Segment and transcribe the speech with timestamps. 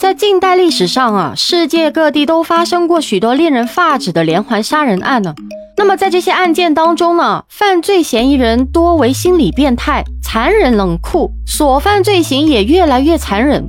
[0.00, 5.34] 在近代历史上啊，世界各地都发生过许多令人发指的连环杀人案呢。
[5.76, 13.62] 那么在这些案件当中呢，犯罪嫌疑人多为心理变态、残忍冷酷，所犯罪行也越来越残忍。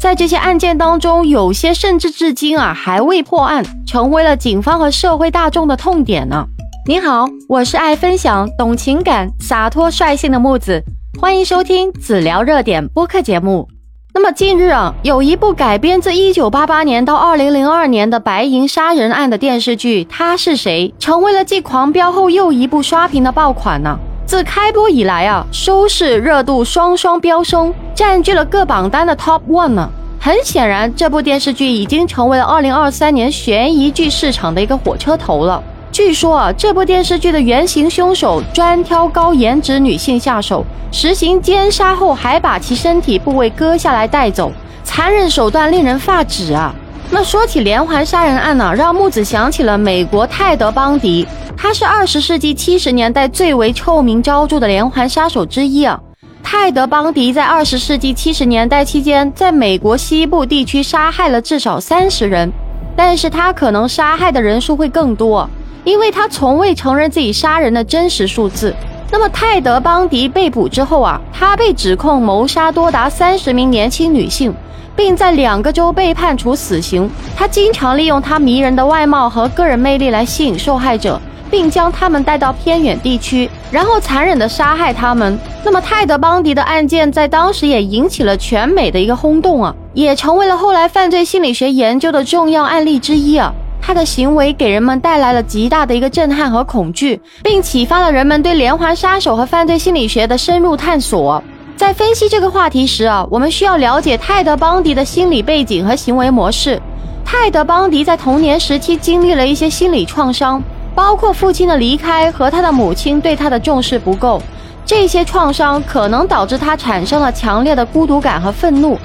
[0.00, 6.46] 在这些案件当中，有些甚至至今啊还未破案，成为了警方和社会大众的痛点呢。
[6.86, 10.84] 你好，我是爱分享、懂情感、洒脱率性的木子，
[11.20, 13.66] 欢迎收听子聊热点播客节目。
[14.14, 23.98] 那么近日啊，有一部改编自一九八八年到二零零二年的白银杀人案的电视剧《他是谁》，成为了继《狂飙》后又一部刷屏的爆款呢。
[24.26, 29.88] 自开播以来啊，收视热度双双飙升，占据了各榜单的 top one 呢。
[30.20, 35.62] 很显然，这部电视剧已经成为了二零二三年悬疑剧市场的一个火车头了。
[35.92, 44.50] 据说啊，这部电视剧的原型凶手专挑高颜值女性下手，实行奸杀后还把其身体部位割下来带走，
[44.82, 46.74] 残忍手段令人发指啊！
[47.10, 51.26] 那说起连环杀人案呢，让木子想起了美国泰德·邦迪，
[51.58, 56.00] 他是二十世纪七十年代最为臭名昭著的连环杀手之一啊。
[56.42, 62.50] 泰德·邦迪在二十世纪七十年代期间，在美国西部地区杀害了至少三十人，
[62.96, 65.46] 但是他可能杀害的人数会更多。
[65.84, 68.74] 因为他从未承认自己杀人的真实数字。
[69.10, 74.54] 那么泰德·邦迪被捕之后啊，他被指控谋杀多达三十名年轻女性，
[74.96, 77.10] 并在两个州被判处死刑。
[77.36, 85.38] 他经常利用他迷人的外貌和个人魅力来吸引受害者，并将他们带到偏远地区，然后残忍地杀害他们。
[85.62, 93.52] 那么泰德·邦迪的案件在当时也引起了全美的一个轰动啊，也成为了后来犯罪心理学研究的重要案例之一啊。
[93.84, 101.42] 他的行为给人们带来了极大的一个震撼和恐惧，并启发了人们对连环杀手和犯罪心理学的深入探索。
[101.76, 106.80] 在分析这个话题时啊，我们需要了解泰德·邦迪的心理背景和行为模式。
[107.24, 110.62] 泰德·邦迪在童年时期经历了一些心理创伤，
[110.94, 114.40] 包括父亲的离开和他的母亲对他的重视不够。
[114.86, 118.96] 这些创伤可能导致他产生了强烈的孤独感和愤怒，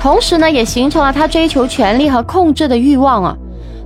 [0.00, 3.36] 同时呢，也形成了他追求权力和控制的欲望啊。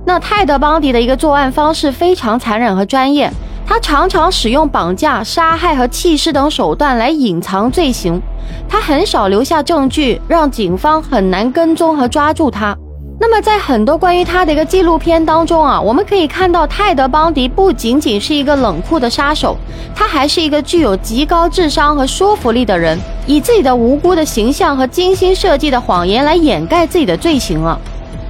[0.05, 3.31] 那泰德·邦迪的一个作案方式非常残忍和专业，
[3.65, 8.19] 他常常使用绑架、杀害和弃尸等手段来隐藏罪行，
[8.67, 12.75] 他很少留下证据，让警方很难跟踪和抓住他。
[13.19, 19.55] 那么，在很多关于他的一个纪录片当中啊，我们可以看到泰德·邦迪不仅仅是一个冷酷的杀手，
[19.95, 22.97] 他还是一个具有极高智商和说服力的人，
[23.27, 27.79] 以自己的无辜的形象和精心设计的谎言来掩盖自己的罪行了。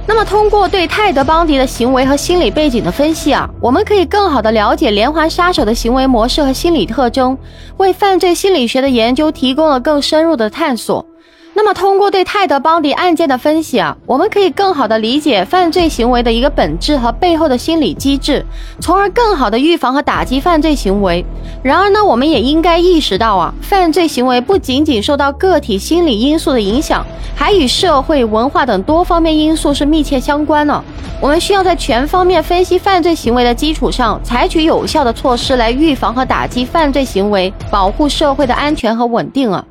[0.04, 7.38] 那么，通过对泰德·邦迪的行为和心理背景的分析啊，我们可以更好地了解连环杀手的行为模式和心理特征，
[7.76, 11.06] 为犯罪心理学的研究提供了更深入的探索。
[11.54, 18.44] 那么，通过对泰德·邦迪案件的分析啊，我们可以更好地理解犯罪行为的一个本质和背后的心理机制，
[18.80, 21.24] 从而更好地预防和打击犯罪行为。
[21.62, 27.04] 然而呢，我们也应该意识到啊，犯罪行为不仅仅受到个体心理因素的影响，
[27.36, 30.82] 还与社会文化等多方面因素是密切相关的。
[31.20, 39.62] 我们需要在全方面分析犯罪行为的基础上，采取有效的措施来预防和打击犯罪行为，保护社会的安全和稳定啊。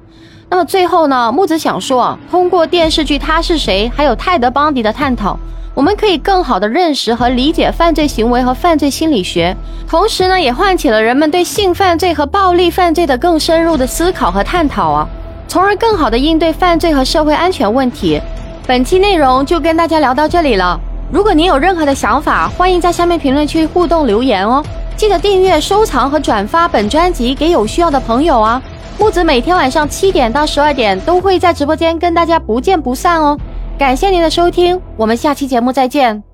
[0.52, 5.40] 那么最后呢，木子想说啊，通过电视剧《他是谁》还有泰德·邦迪的探讨，
[5.74, 9.56] 我们可以更好的认识和理解犯罪行为和犯罪心理学，
[9.88, 15.08] 同时呢，也唤起了人们对性犯罪和暴力犯罪的更深入的思考和探讨啊，
[15.48, 18.22] 从而更好的应对犯罪和社会安全问题。
[18.68, 20.78] 本期内容就跟大家聊到这里了，
[21.14, 24.62] 如果您有任何的想法，欢迎在下面评论区互动留言哦，
[24.98, 28.62] 记得订阅、收藏和转发本专辑给有需要的朋友啊。
[29.02, 33.36] 木子每天晚上七点到十二点都会在直播间跟大家不见不散哦，
[33.76, 36.31] 感谢您的收听，我们下期节目再见。